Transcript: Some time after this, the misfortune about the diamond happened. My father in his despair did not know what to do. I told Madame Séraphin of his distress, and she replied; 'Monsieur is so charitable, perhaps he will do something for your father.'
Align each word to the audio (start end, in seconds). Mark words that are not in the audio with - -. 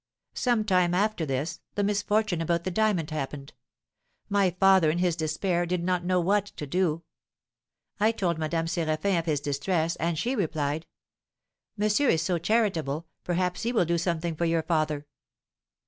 Some 0.33 0.65
time 0.65 0.95
after 0.95 1.27
this, 1.27 1.59
the 1.75 1.83
misfortune 1.83 2.41
about 2.41 2.63
the 2.63 2.71
diamond 2.71 3.11
happened. 3.11 3.53
My 4.29 4.49
father 4.49 4.89
in 4.89 4.97
his 4.97 5.15
despair 5.15 5.67
did 5.67 5.83
not 5.83 6.03
know 6.03 6.19
what 6.19 6.47
to 6.47 6.65
do. 6.65 7.03
I 7.99 8.11
told 8.11 8.39
Madame 8.39 8.65
Séraphin 8.65 9.19
of 9.19 9.27
his 9.27 9.39
distress, 9.41 9.95
and 9.97 10.17
she 10.17 10.35
replied; 10.35 10.87
'Monsieur 11.77 12.09
is 12.09 12.23
so 12.23 12.39
charitable, 12.39 13.05
perhaps 13.23 13.61
he 13.61 13.71
will 13.71 13.85
do 13.85 13.99
something 13.99 14.35
for 14.35 14.45
your 14.45 14.63
father.' 14.63 15.05